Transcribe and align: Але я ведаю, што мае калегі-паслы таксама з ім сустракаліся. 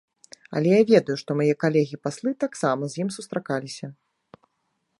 Але 0.59 0.69
я 0.69 0.79
ведаю, 0.91 1.17
што 1.23 1.35
мае 1.41 1.49
калегі-паслы 1.63 2.33
таксама 2.45 2.83
з 2.93 3.01
ім 3.05 3.09
сустракаліся. 3.17 3.87